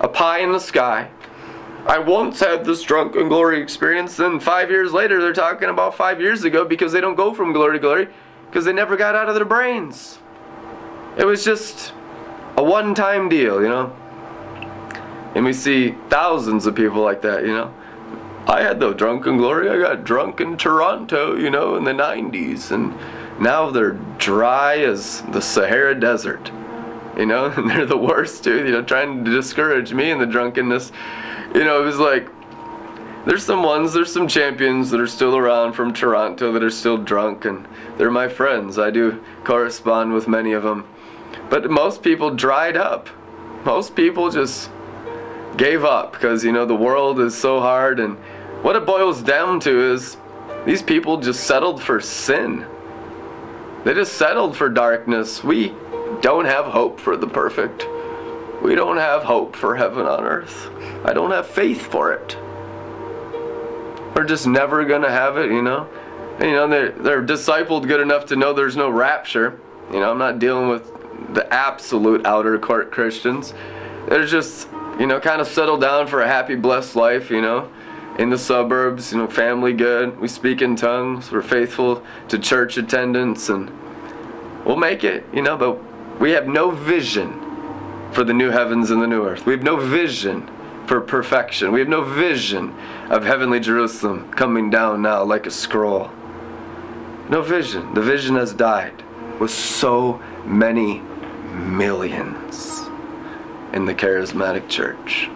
a 0.00 0.08
pie 0.08 0.38
in 0.38 0.52
the 0.52 0.60
sky. 0.60 1.10
I 1.86 1.98
once 1.98 2.40
had 2.40 2.64
this 2.64 2.82
drunken 2.82 3.28
glory 3.28 3.60
experience, 3.60 4.16
then 4.16 4.38
five 4.38 4.70
years 4.70 4.92
later 4.92 5.20
they're 5.20 5.32
talking 5.32 5.70
about 5.70 5.94
five 5.94 6.20
years 6.20 6.44
ago 6.44 6.64
because 6.64 6.92
they 6.92 7.00
don't 7.00 7.14
go 7.14 7.32
from 7.32 7.52
glory 7.52 7.78
to 7.78 7.80
glory 7.80 8.08
because 8.46 8.64
they 8.64 8.72
never 8.72 8.96
got 8.96 9.14
out 9.14 9.28
of 9.28 9.34
their 9.34 9.44
brains. 9.44 10.18
It 11.16 11.24
was 11.24 11.44
just 11.44 11.92
a 12.56 12.62
one 12.62 12.94
time 12.94 13.28
deal, 13.28 13.62
you 13.62 13.68
know? 13.68 13.96
And 15.34 15.44
we 15.44 15.52
see 15.52 15.94
thousands 16.08 16.66
of 16.66 16.74
people 16.74 17.02
like 17.02 17.22
that, 17.22 17.42
you 17.42 17.52
know? 17.52 17.72
I 18.46 18.62
had 18.62 18.80
the 18.80 18.92
drunken 18.92 19.36
glory. 19.36 19.68
I 19.68 19.78
got 19.78 20.04
drunk 20.04 20.40
in 20.40 20.56
Toronto, 20.56 21.36
you 21.36 21.50
know, 21.50 21.76
in 21.76 21.84
the 21.84 21.92
90s. 21.92 22.70
And 22.72 22.92
now 23.40 23.70
they're 23.70 23.98
dry 24.18 24.78
as 24.78 25.22
the 25.22 25.40
Sahara 25.40 25.98
Desert, 25.98 26.52
you 27.16 27.26
know? 27.26 27.46
And 27.46 27.68
they're 27.70 27.86
the 27.86 27.96
worst, 27.96 28.44
too, 28.44 28.64
you 28.64 28.72
know, 28.72 28.82
trying 28.82 29.24
to 29.24 29.30
discourage 29.30 29.92
me 29.92 30.10
in 30.10 30.18
the 30.18 30.26
drunkenness. 30.26 30.92
You 31.54 31.64
know, 31.64 31.82
it 31.82 31.86
was 31.86 31.98
like, 31.98 32.28
there's 33.26 33.44
some 33.44 33.62
ones, 33.62 33.92
there's 33.92 34.12
some 34.12 34.28
champions 34.28 34.90
that 34.90 35.00
are 35.00 35.06
still 35.06 35.36
around 35.36 35.74
from 35.74 35.92
Toronto 35.92 36.52
that 36.52 36.62
are 36.62 36.70
still 36.70 36.96
drunk, 36.96 37.44
and 37.44 37.66
they're 37.98 38.10
my 38.10 38.28
friends. 38.28 38.78
I 38.78 38.90
do 38.90 39.22
correspond 39.44 40.14
with 40.14 40.26
many 40.26 40.52
of 40.52 40.62
them. 40.62 40.86
But 41.50 41.70
most 41.70 42.02
people 42.02 42.30
dried 42.30 42.76
up. 42.76 43.08
Most 43.64 43.94
people 43.94 44.30
just 44.30 44.70
gave 45.56 45.84
up 45.84 46.12
because, 46.12 46.44
you 46.44 46.52
know, 46.52 46.64
the 46.64 46.74
world 46.74 47.20
is 47.20 47.36
so 47.36 47.60
hard. 47.60 48.00
And 48.00 48.16
what 48.62 48.76
it 48.76 48.86
boils 48.86 49.22
down 49.22 49.60
to 49.60 49.92
is 49.92 50.16
these 50.64 50.82
people 50.82 51.18
just 51.18 51.44
settled 51.44 51.82
for 51.82 52.00
sin. 52.00 52.64
They 53.84 53.94
just 53.94 54.14
settled 54.14 54.56
for 54.56 54.68
darkness. 54.68 55.42
We 55.42 55.74
don't 56.20 56.44
have 56.44 56.66
hope 56.66 57.00
for 57.00 57.16
the 57.16 57.26
perfect. 57.26 57.86
We 58.62 58.74
don't 58.74 58.98
have 58.98 59.22
hope 59.22 59.56
for 59.56 59.76
heaven 59.76 60.06
on 60.06 60.24
earth. 60.24 60.68
I 61.04 61.14
don't 61.14 61.30
have 61.30 61.46
faith 61.46 61.86
for 61.86 62.12
it. 62.12 62.36
We're 64.14 64.24
just 64.24 64.46
never 64.46 64.84
going 64.84 65.02
to 65.02 65.10
have 65.10 65.38
it, 65.38 65.50
you 65.50 65.62
know? 65.62 65.88
And, 66.38 66.50
you 66.50 66.56
know, 66.56 66.68
they're, 66.68 66.90
they're 66.90 67.22
discipled 67.22 67.86
good 67.86 68.00
enough 68.00 68.26
to 68.26 68.36
know 68.36 68.52
there's 68.52 68.76
no 68.76 68.90
rapture. 68.90 69.58
You 69.92 70.00
know, 70.00 70.10
I'm 70.10 70.18
not 70.18 70.38
dealing 70.38 70.68
with 70.68 70.92
the 71.34 71.50
absolute 71.52 72.26
outer 72.26 72.58
court 72.58 72.90
Christians. 72.90 73.54
They're 74.08 74.26
just, 74.26 74.68
you 74.98 75.06
know, 75.06 75.20
kind 75.20 75.40
of 75.40 75.46
settled 75.46 75.80
down 75.80 76.06
for 76.06 76.20
a 76.20 76.26
happy, 76.26 76.54
blessed 76.54 76.96
life, 76.96 77.30
you 77.30 77.40
know, 77.40 77.70
in 78.20 78.28
the 78.28 78.36
suburbs, 78.36 79.12
you 79.12 79.18
know, 79.18 79.26
family 79.26 79.72
good. 79.72 80.20
We 80.20 80.28
speak 80.28 80.60
in 80.60 80.76
tongues. 80.76 81.32
We're 81.32 81.40
faithful 81.40 82.02
to 82.28 82.38
church 82.38 82.76
attendance, 82.76 83.48
and 83.48 83.70
we'll 84.66 84.76
make 84.76 85.04
it, 85.04 85.24
you 85.32 85.40
know, 85.40 85.56
but 85.56 85.80
we 86.20 86.32
have 86.32 86.46
no 86.46 86.70
vision 86.70 87.32
for 88.12 88.22
the 88.22 88.34
new 88.34 88.50
heavens 88.50 88.90
and 88.90 89.00
the 89.00 89.06
new 89.06 89.24
earth. 89.24 89.46
We 89.46 89.54
have 89.54 89.62
no 89.62 89.78
vision 89.78 90.50
for 90.86 91.00
perfection. 91.00 91.72
We 91.72 91.80
have 91.80 91.88
no 91.88 92.02
vision 92.02 92.74
of 93.08 93.24
heavenly 93.24 93.58
Jerusalem 93.58 94.30
coming 94.32 94.68
down 94.68 95.00
now 95.00 95.24
like 95.24 95.46
a 95.46 95.50
scroll. 95.50 96.10
No 97.30 97.40
vision. 97.40 97.94
The 97.94 98.02
vision 98.02 98.36
has 98.36 98.52
died 98.52 99.02
with 99.38 99.50
so 99.50 100.20
many 100.44 100.98
millions 101.54 102.82
in 103.72 103.86
the 103.86 103.94
charismatic 103.94 104.68
church. 104.68 105.30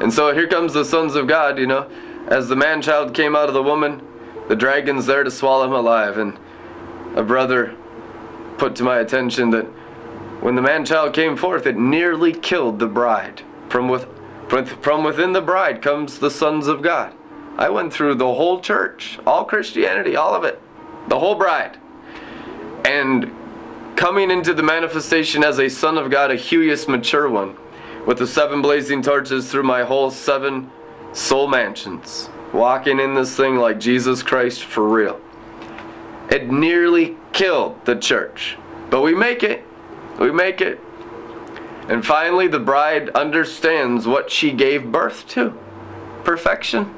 And 0.00 0.12
so 0.12 0.32
here 0.32 0.46
comes 0.46 0.74
the 0.74 0.84
sons 0.84 1.14
of 1.14 1.26
God, 1.26 1.58
you 1.58 1.66
know, 1.66 1.90
as 2.28 2.48
the 2.48 2.56
man 2.56 2.82
child 2.82 3.14
came 3.14 3.34
out 3.34 3.48
of 3.48 3.54
the 3.54 3.62
woman, 3.62 4.02
the 4.48 4.56
dragon's 4.56 5.06
there 5.06 5.24
to 5.24 5.30
swallow 5.30 5.64
him 5.64 5.72
alive. 5.72 6.18
And 6.18 6.38
a 7.16 7.22
brother 7.22 7.74
put 8.58 8.76
to 8.76 8.84
my 8.84 8.98
attention 8.98 9.50
that 9.50 9.66
when 10.40 10.54
the 10.54 10.62
man 10.62 10.84
child 10.84 11.14
came 11.14 11.36
forth, 11.36 11.66
it 11.66 11.76
nearly 11.76 12.32
killed 12.32 12.78
the 12.78 12.86
bride. 12.86 13.42
From, 13.68 13.88
with, 13.88 14.06
from 14.82 15.04
within 15.04 15.32
the 15.32 15.40
bride 15.40 15.82
comes 15.82 16.18
the 16.18 16.30
sons 16.30 16.68
of 16.68 16.80
God. 16.80 17.14
I 17.56 17.70
went 17.70 17.92
through 17.92 18.14
the 18.14 18.34
whole 18.34 18.60
church, 18.60 19.18
all 19.26 19.44
Christianity, 19.44 20.14
all 20.14 20.34
of 20.34 20.44
it, 20.44 20.60
the 21.08 21.18
whole 21.18 21.34
bride. 21.34 21.76
And 22.84 23.34
coming 23.96 24.30
into 24.30 24.54
the 24.54 24.62
manifestation 24.62 25.42
as 25.42 25.58
a 25.58 25.68
son 25.68 25.98
of 25.98 26.08
God, 26.08 26.30
a 26.30 26.36
huios 26.36 26.86
mature 26.86 27.28
one, 27.28 27.56
with 28.08 28.16
the 28.16 28.26
seven 28.26 28.62
blazing 28.62 29.02
torches 29.02 29.50
through 29.50 29.62
my 29.62 29.84
whole 29.84 30.10
seven 30.10 30.70
soul 31.12 31.46
mansions, 31.46 32.30
walking 32.54 32.98
in 32.98 33.12
this 33.12 33.36
thing 33.36 33.56
like 33.56 33.78
Jesus 33.78 34.22
Christ 34.22 34.64
for 34.64 34.88
real. 34.88 35.20
It 36.30 36.50
nearly 36.50 37.18
killed 37.34 37.84
the 37.84 37.96
church, 37.96 38.56
but 38.88 39.02
we 39.02 39.14
make 39.14 39.42
it. 39.42 39.62
We 40.18 40.32
make 40.32 40.62
it. 40.62 40.80
And 41.90 42.02
finally, 42.02 42.48
the 42.48 42.58
bride 42.58 43.10
understands 43.10 44.06
what 44.06 44.30
she 44.30 44.52
gave 44.52 44.90
birth 44.90 45.28
to 45.28 45.50
perfection. 46.24 46.94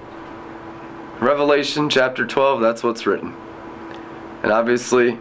Revelation 1.19 1.91
chapter 1.91 2.25
12, 2.25 2.61
that's 2.61 2.85
what's 2.85 3.05
written. 3.05 3.35
And 4.45 4.53
obviously, 4.53 5.19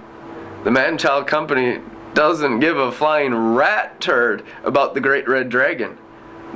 the 0.63 0.69
man 0.69 0.99
child 0.99 1.25
company 1.25 1.79
doesn't 2.13 2.59
give 2.59 2.77
a 2.77 2.91
flying 2.91 3.33
rat 3.33 3.99
turd 4.01 4.43
about 4.63 4.93
the 4.93 5.01
great 5.01 5.27
red 5.27 5.49
dragon, 5.49 5.97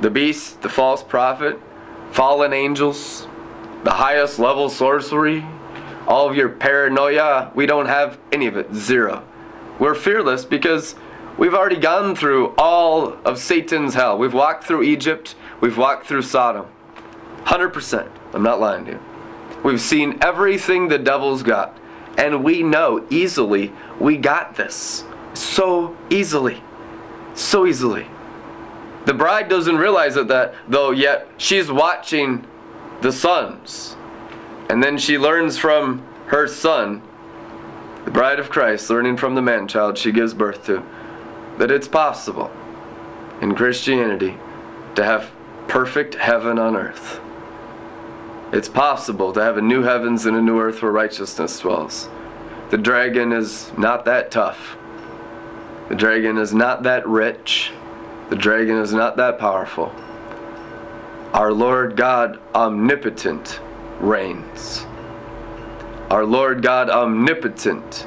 the 0.00 0.10
beast, 0.10 0.62
the 0.62 0.68
false 0.68 1.02
prophet, 1.02 1.58
fallen 2.10 2.52
angels, 2.52 3.26
the 3.84 3.92
highest 3.92 4.38
level 4.38 4.68
sorcery, 4.68 5.44
all 6.06 6.28
of 6.28 6.36
your 6.36 6.48
paranoia. 6.48 7.50
We 7.54 7.66
don't 7.66 7.86
have 7.86 8.18
any 8.32 8.46
of 8.46 8.56
it. 8.56 8.74
Zero. 8.74 9.24
We're 9.78 9.94
fearless 9.94 10.44
because 10.44 10.94
we've 11.38 11.54
already 11.54 11.78
gone 11.78 12.14
through 12.14 12.54
all 12.56 13.18
of 13.24 13.38
Satan's 13.38 13.94
hell. 13.94 14.18
We've 14.18 14.34
walked 14.34 14.64
through 14.64 14.82
Egypt, 14.84 15.34
we've 15.60 15.78
walked 15.78 16.06
through 16.06 16.22
Sodom. 16.22 16.66
100%. 17.44 18.08
I'm 18.32 18.42
not 18.42 18.60
lying 18.60 18.84
to 18.86 18.92
you. 18.92 19.00
We've 19.62 19.80
seen 19.80 20.18
everything 20.20 20.88
the 20.88 20.98
devil's 20.98 21.42
got. 21.42 21.78
And 22.16 22.44
we 22.44 22.62
know 22.62 23.06
easily 23.10 23.72
we 23.98 24.16
got 24.16 24.56
this. 24.56 25.04
So 25.34 25.96
easily. 26.10 26.62
So 27.34 27.66
easily. 27.66 28.06
The 29.04 29.14
bride 29.14 29.48
doesn't 29.48 29.76
realize 29.76 30.16
it 30.16 30.28
that 30.28 30.54
though 30.66 30.90
yet 30.90 31.28
she's 31.36 31.70
watching 31.70 32.46
the 33.02 33.12
sons. 33.12 33.96
And 34.70 34.82
then 34.82 34.96
she 34.96 35.18
learns 35.18 35.58
from 35.58 36.06
her 36.26 36.48
son, 36.48 37.02
the 38.04 38.10
bride 38.10 38.40
of 38.40 38.48
Christ, 38.48 38.88
learning 38.88 39.18
from 39.18 39.34
the 39.34 39.42
man 39.42 39.68
child 39.68 39.98
she 39.98 40.10
gives 40.10 40.32
birth 40.32 40.64
to, 40.66 40.82
that 41.58 41.70
it's 41.70 41.88
possible 41.88 42.50
in 43.42 43.54
Christianity 43.54 44.38
to 44.94 45.04
have 45.04 45.30
perfect 45.68 46.14
heaven 46.14 46.58
on 46.58 46.76
earth. 46.76 47.20
It's 48.52 48.68
possible 48.68 49.32
to 49.32 49.42
have 49.42 49.56
a 49.56 49.62
new 49.62 49.82
heavens 49.82 50.26
and 50.26 50.36
a 50.36 50.42
new 50.42 50.60
earth 50.60 50.80
where 50.80 50.92
righteousness 50.92 51.58
dwells. 51.58 52.08
The 52.70 52.78
dragon 52.78 53.32
is 53.32 53.72
not 53.76 54.04
that 54.04 54.30
tough. 54.30 54.76
The 55.88 55.94
dragon 55.94 56.38
is 56.38 56.54
not 56.54 56.84
that 56.84 57.06
rich. 57.06 57.70
The 58.30 58.36
dragon 58.36 58.78
is 58.78 58.94
not 58.94 59.18
that 59.18 59.38
powerful. 59.38 59.94
Our 61.34 61.52
Lord 61.52 61.94
God 61.94 62.40
omnipotent 62.54 63.60
reigns. 64.00 64.86
Our 66.10 66.24
Lord 66.24 66.62
God 66.62 66.88
omnipotent 66.88 68.06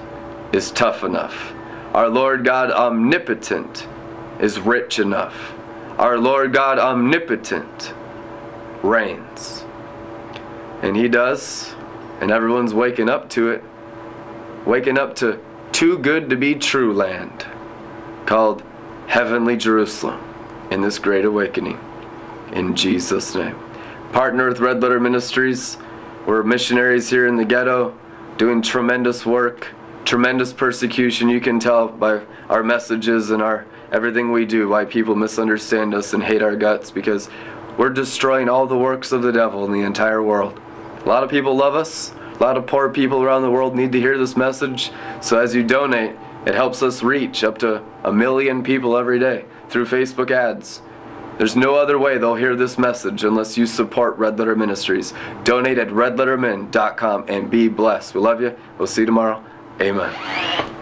is 0.53 0.71
tough 0.71 1.03
enough. 1.03 1.53
Our 1.93 2.09
Lord 2.09 2.43
God 2.43 2.71
omnipotent 2.71 3.87
is 4.39 4.59
rich 4.59 4.97
enough. 4.97 5.53
Our 5.99 6.17
Lord 6.17 6.53
God 6.53 6.79
omnipotent 6.79 7.93
reigns. 8.81 9.65
And 10.81 10.95
he 10.95 11.07
does, 11.07 11.75
and 12.21 12.31
everyone's 12.31 12.73
waking 12.73 13.09
up 13.09 13.29
to 13.31 13.51
it. 13.51 13.63
Waking 14.65 14.97
up 14.97 15.15
to 15.17 15.39
too 15.71 15.99
good 15.99 16.29
to 16.31 16.35
be 16.35 16.55
true 16.55 16.91
land 16.91 17.45
called 18.27 18.61
Heavenly 19.07 19.55
Jerusalem 19.55 20.21
in 20.69 20.81
this 20.81 20.99
great 20.99 21.25
awakening. 21.25 21.79
In 22.51 22.75
Jesus' 22.75 23.33
name. 23.33 23.55
Partner 24.11 24.49
with 24.49 24.59
Red 24.59 24.81
Letter 24.81 24.99
Ministries. 24.99 25.77
We're 26.27 26.43
missionaries 26.43 27.09
here 27.09 27.25
in 27.25 27.37
the 27.37 27.45
ghetto 27.45 27.97
doing 28.37 28.61
tremendous 28.61 29.25
work, 29.25 29.69
tremendous 30.03 30.51
persecution. 30.51 31.29
You 31.29 31.39
can 31.39 31.57
tell 31.59 31.87
by 31.87 32.21
our 32.49 32.63
messages 32.63 33.31
and 33.31 33.41
our 33.41 33.65
everything 33.93 34.33
we 34.33 34.45
do 34.45 34.67
why 34.67 34.83
people 34.83 35.15
misunderstand 35.15 35.93
us 35.93 36.13
and 36.13 36.21
hate 36.21 36.43
our 36.43 36.57
guts 36.57 36.91
because 36.91 37.29
we're 37.77 37.89
destroying 37.89 38.49
all 38.49 38.67
the 38.67 38.77
works 38.77 39.13
of 39.13 39.21
the 39.21 39.31
devil 39.31 39.63
in 39.63 39.71
the 39.71 39.83
entire 39.83 40.21
world. 40.21 40.59
A 41.05 41.07
lot 41.07 41.23
of 41.23 41.29
people 41.29 41.55
love 41.55 41.75
us. 41.75 42.11
A 42.37 42.43
lot 42.43 42.57
of 42.57 42.67
poor 42.67 42.89
people 42.89 43.23
around 43.23 43.43
the 43.43 43.51
world 43.51 43.73
need 43.73 43.93
to 43.93 43.99
hear 44.01 44.17
this 44.17 44.35
message. 44.35 44.91
So 45.21 45.39
as 45.39 45.55
you 45.55 45.63
donate, 45.63 46.15
it 46.47 46.55
helps 46.55 46.81
us 46.81 47.03
reach 47.03 47.43
up 47.43 47.57
to 47.57 47.83
a 48.05 48.13
million 48.13 48.63
people 48.63 48.95
every 48.95 49.19
day 49.19 49.43
through 49.67 49.85
Facebook 49.85 50.31
ads. 50.31 50.81
There's 51.37 51.57
no 51.57 51.75
other 51.75 51.99
way 51.99 52.17
they'll 52.17 52.35
hear 52.35 52.55
this 52.55 52.77
message 52.77 53.25
unless 53.25 53.57
you 53.57 53.65
support 53.65 54.17
Red 54.17 54.39
Letter 54.39 54.55
Ministries. 54.55 55.13
Donate 55.43 55.77
at 55.77 55.89
redlettermin.com 55.89 57.25
and 57.27 57.51
be 57.51 57.67
blessed. 57.67 58.15
We 58.15 58.21
love 58.21 58.41
you. 58.41 58.57
We'll 58.77 58.87
see 58.87 59.01
you 59.01 59.07
tomorrow. 59.07 59.43
Amen. 59.81 60.76